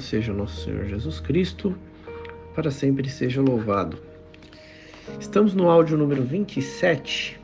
[0.00, 1.76] seja o nosso Senhor Jesus Cristo,
[2.54, 3.98] para sempre seja louvado.
[5.18, 7.38] Estamos no áudio número 27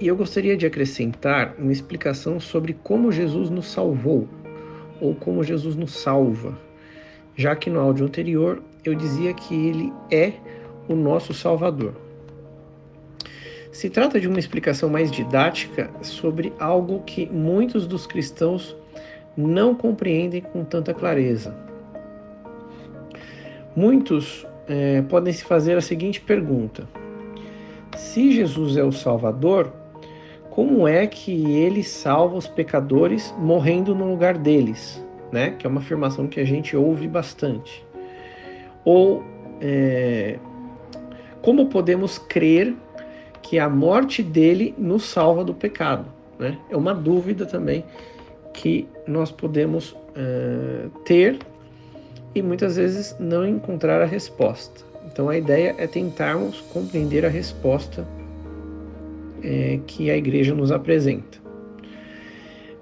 [0.00, 4.28] e eu gostaria de acrescentar uma explicação sobre como Jesus nos salvou
[5.00, 6.56] ou como Jesus nos salva,
[7.36, 10.32] já que no áudio anterior eu dizia que ele é
[10.88, 11.94] o nosso Salvador.
[13.72, 18.76] Se trata de uma explicação mais didática sobre algo que muitos dos cristãos
[19.36, 21.67] não compreendem com tanta clareza.
[23.78, 26.88] Muitos é, podem se fazer a seguinte pergunta:
[27.96, 29.72] se Jesus é o Salvador,
[30.50, 35.00] como é que ele salva os pecadores morrendo no lugar deles?
[35.30, 35.54] Né?
[35.56, 37.86] Que é uma afirmação que a gente ouve bastante.
[38.84, 39.22] Ou
[39.60, 40.40] é,
[41.40, 42.74] como podemos crer
[43.40, 46.06] que a morte dele nos salva do pecado?
[46.36, 46.58] Né?
[46.68, 47.84] É uma dúvida também
[48.52, 51.38] que nós podemos é, ter
[52.34, 54.84] e muitas vezes não encontrar a resposta.
[55.06, 58.06] Então a ideia é tentarmos compreender a resposta
[59.42, 61.38] é, que a igreja nos apresenta.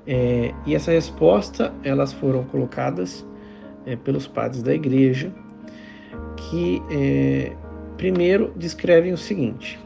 [0.06, 3.26] É, e essa resposta elas foram colocadas
[3.84, 5.32] é, pelos padres da igreja,
[6.36, 7.52] que é,
[7.96, 9.78] primeiro descrevem o seguinte: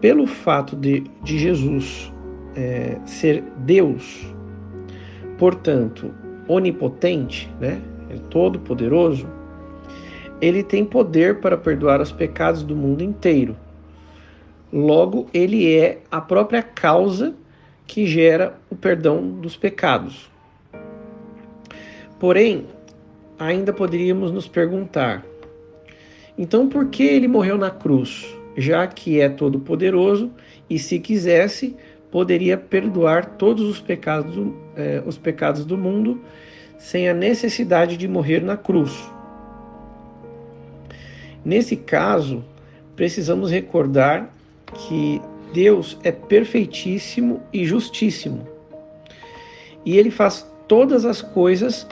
[0.00, 2.12] pelo fato de, de Jesus
[2.54, 4.34] é, ser Deus,
[5.38, 6.12] portanto
[6.48, 9.28] onipotente, né, é todo poderoso,
[10.40, 13.56] ele tem poder para perdoar os pecados do mundo inteiro.
[14.72, 17.34] Logo, ele é a própria causa
[17.86, 20.30] que gera o perdão dos pecados.
[22.18, 22.66] Porém,
[23.38, 25.24] ainda poderíamos nos perguntar:
[26.36, 28.26] então por que ele morreu na cruz?
[28.56, 30.30] Já que é todo poderoso
[30.68, 31.76] e se quisesse,
[32.10, 34.34] poderia perdoar todos os pecados,
[34.76, 36.20] eh, os pecados do mundo
[36.78, 38.92] sem a necessidade de morrer na cruz.
[41.44, 42.44] Nesse caso,
[42.94, 44.30] precisamos recordar
[44.74, 45.20] que
[45.52, 48.46] Deus é perfeitíssimo e justíssimo.
[49.84, 51.86] E ele faz todas as coisas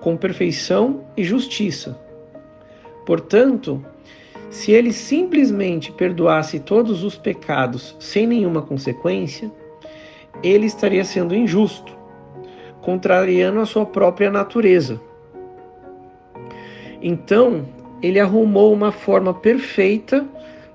[0.00, 1.98] com perfeição e justiça.
[3.06, 3.82] Portanto,
[4.50, 9.50] se ele simplesmente perdoasse todos os pecados sem nenhuma consequência,
[10.42, 11.97] ele estaria sendo injusto
[12.88, 14.98] contrariando a sua própria natureza.
[17.02, 17.66] Então,
[18.00, 20.26] ele arrumou uma forma perfeita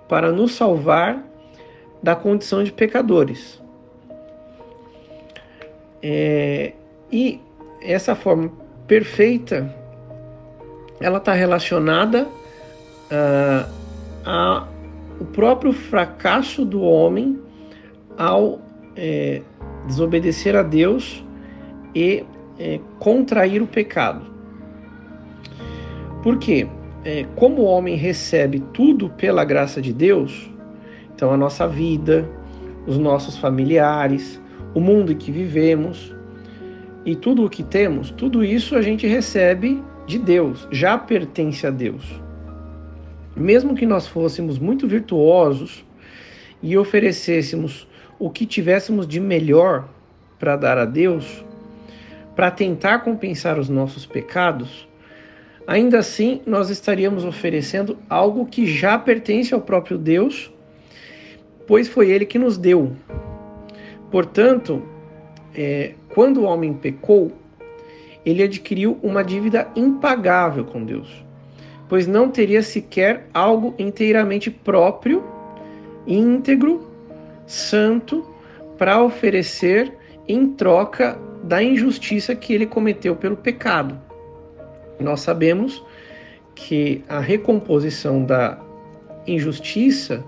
[0.07, 1.23] para nos salvar
[2.03, 3.59] da condição de pecadores.
[6.03, 6.73] É,
[7.11, 7.41] e
[7.81, 8.51] essa forma
[8.85, 9.73] perfeita,
[11.01, 12.27] ela está relacionada
[13.09, 13.73] uh,
[14.23, 14.67] a
[15.19, 17.39] o próprio fracasso do homem
[18.15, 18.59] ao
[18.95, 19.41] é,
[19.87, 21.23] desobedecer a Deus
[21.95, 22.25] e
[22.59, 24.25] é, contrair o pecado.
[26.21, 26.67] Por quê?
[27.03, 30.49] É, como o homem recebe tudo pela graça de Deus,
[31.13, 32.29] então a nossa vida,
[32.87, 34.41] os nossos familiares,
[34.73, 36.15] o mundo em que vivemos
[37.05, 41.69] e tudo o que temos, tudo isso a gente recebe de Deus, já pertence a
[41.69, 42.21] Deus.
[43.35, 45.83] Mesmo que nós fôssemos muito virtuosos
[46.61, 47.87] e oferecêssemos
[48.17, 49.89] o que tivéssemos de melhor
[50.39, 51.43] para dar a Deus,
[52.35, 54.87] para tentar compensar os nossos pecados,
[55.67, 60.51] ainda assim nós estaríamos oferecendo algo que já pertence ao próprio Deus,
[61.67, 62.91] pois foi Ele que nos deu.
[64.11, 64.83] Portanto,
[65.55, 67.31] é, quando o homem pecou,
[68.25, 71.23] ele adquiriu uma dívida impagável com Deus,
[71.89, 75.23] pois não teria sequer algo inteiramente próprio,
[76.07, 76.89] íntegro,
[77.45, 78.25] santo,
[78.77, 79.93] para oferecer
[80.27, 83.99] em troca da injustiça que ele cometeu pelo pecado.
[84.99, 85.83] Nós sabemos
[86.55, 88.57] que a recomposição da
[89.27, 90.23] injustiça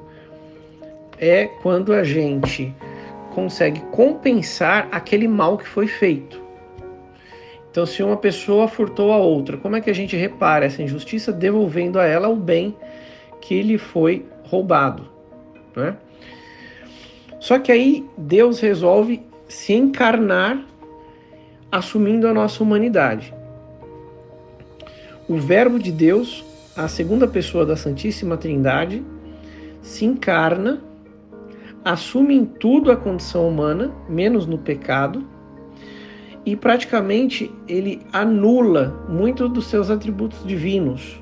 [1.17, 2.73] é quando a gente
[3.33, 6.43] consegue compensar aquele mal que foi feito.
[7.71, 11.31] Então, se uma pessoa furtou a outra, como é que a gente repara essa injustiça?
[11.31, 12.75] Devolvendo a ela o bem
[13.41, 15.09] que lhe foi roubado.
[15.75, 15.95] Né?
[17.39, 20.65] Só que aí Deus resolve se encarnar
[21.75, 23.33] assumindo a nossa humanidade.
[25.27, 29.03] O Verbo de Deus, a segunda pessoa da Santíssima Trindade,
[29.81, 30.81] se encarna,
[31.83, 35.27] assume em tudo a condição humana, menos no pecado,
[36.45, 41.21] e praticamente ele anula muitos dos seus atributos divinos,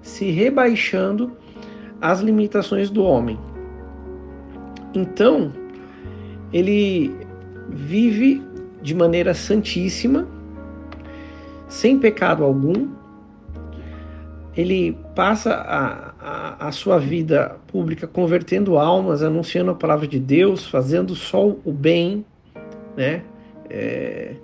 [0.00, 1.32] se rebaixando
[2.00, 3.36] às limitações do homem.
[4.94, 5.52] Então,
[6.52, 7.12] ele
[7.68, 8.47] vive
[8.82, 10.26] de maneira santíssima,
[11.68, 12.88] sem pecado algum,
[14.56, 20.66] ele passa a, a, a, sua vida pública convertendo almas, anunciando a palavra de Deus,
[20.66, 22.24] fazendo só o bem,
[22.96, 23.22] né?
[23.70, 24.34] É,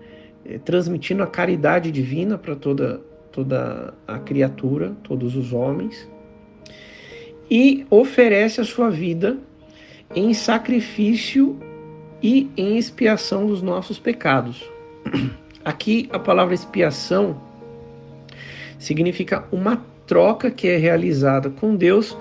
[0.44, 3.00] é, transmitindo a caridade divina para toda,
[3.32, 6.08] toda a criatura, todos os homens,
[7.50, 9.38] e oferece a sua vida
[10.14, 11.58] em sacrifício
[12.24, 14.64] e em expiação dos nossos pecados.
[15.62, 17.38] Aqui a palavra expiação
[18.78, 22.16] significa uma troca que é realizada com Deus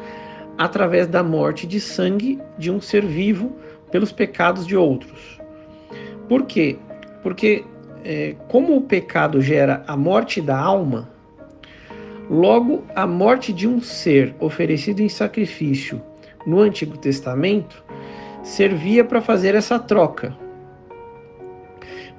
[0.57, 3.55] através da morte de sangue de um ser vivo
[3.91, 5.39] pelos pecados de outros.
[6.27, 6.77] Por quê?
[7.21, 7.63] Porque
[8.03, 11.09] é, como o pecado gera a morte da alma,
[12.29, 16.01] logo a morte de um ser oferecido em sacrifício
[16.45, 17.83] no Antigo Testamento
[18.43, 20.35] servia para fazer essa troca.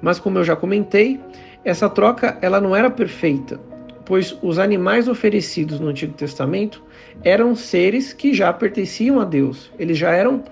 [0.01, 1.19] Mas como eu já comentei,
[1.63, 3.59] essa troca ela não era perfeita,
[4.03, 6.83] pois os animais oferecidos no Antigo Testamento
[7.23, 9.71] eram seres que já pertenciam a Deus.
[9.79, 10.43] Eles já eram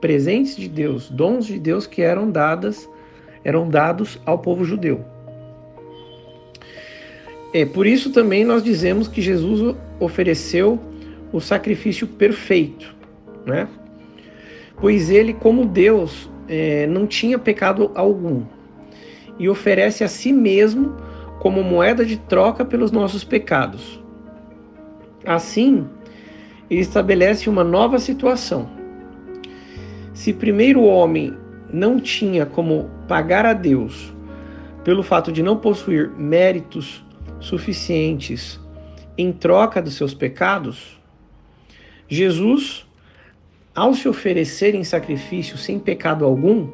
[0.00, 2.88] presentes de Deus, dons de Deus que eram dadas,
[3.44, 5.04] eram dados ao povo judeu.
[7.52, 10.78] É por isso também nós dizemos que Jesus ofereceu
[11.32, 12.94] o sacrifício perfeito,
[13.44, 13.68] né?
[14.80, 18.44] Pois ele, como Deus, é, não tinha pecado algum
[19.38, 20.96] e oferece a si mesmo
[21.38, 24.02] como moeda de troca pelos nossos pecados.
[25.24, 25.86] Assim,
[26.68, 28.68] ele estabelece uma nova situação.
[30.12, 31.34] Se primeiro o homem
[31.72, 34.14] não tinha como pagar a Deus
[34.84, 37.04] pelo fato de não possuir méritos
[37.38, 38.60] suficientes
[39.16, 41.00] em troca dos seus pecados,
[42.08, 42.86] Jesus,
[43.74, 46.68] ao se oferecer em sacrifício sem pecado algum,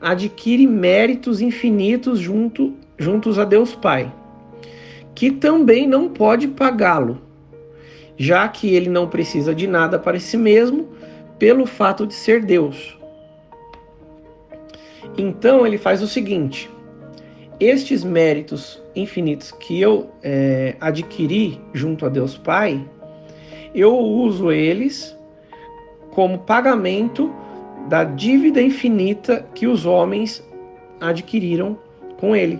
[0.00, 4.12] adquire méritos infinitos junto, juntos a Deus Pai,
[5.14, 7.20] que também não pode pagá-lo,
[8.16, 10.88] já que ele não precisa de nada para si mesmo
[11.38, 12.98] pelo fato de ser Deus.
[15.16, 16.70] Então ele faz o seguinte:
[17.58, 22.82] estes méritos infinitos que eu é, adquiri junto a Deus Pai,
[23.74, 25.16] eu uso eles
[26.16, 27.30] como pagamento
[27.90, 30.42] da dívida infinita que os homens
[30.98, 31.78] adquiriram
[32.18, 32.58] com ele.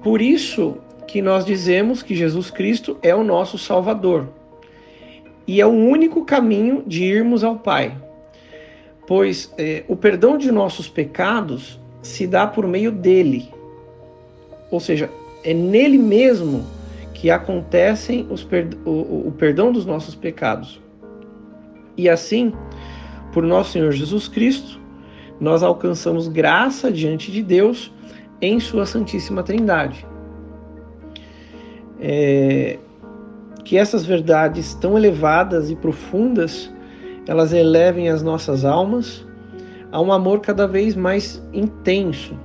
[0.00, 0.76] Por isso
[1.08, 4.28] que nós dizemos que Jesus Cristo é o nosso Salvador
[5.44, 7.96] e é o único caminho de irmos ao Pai,
[9.04, 13.48] pois é, o perdão de nossos pecados se dá por meio dele,
[14.70, 15.10] ou seja,
[15.42, 16.64] é nele mesmo
[17.12, 18.46] que acontecem os
[18.84, 20.85] o, o perdão dos nossos pecados.
[21.96, 22.52] E assim,
[23.32, 24.80] por nosso Senhor Jesus Cristo,
[25.40, 27.92] nós alcançamos graça diante de Deus
[28.40, 30.06] em Sua Santíssima Trindade.
[31.98, 32.78] É,
[33.64, 36.70] que essas verdades tão elevadas e profundas
[37.26, 39.26] elas elevem as nossas almas
[39.90, 42.38] a um amor cada vez mais intenso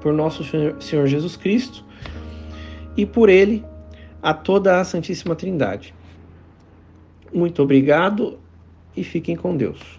[0.00, 0.44] por nosso
[0.80, 1.84] Senhor Jesus Cristo
[2.96, 3.64] e por Ele
[4.22, 5.94] a toda a Santíssima Trindade.
[7.32, 8.38] Muito obrigado
[8.94, 9.97] e fiquem com Deus.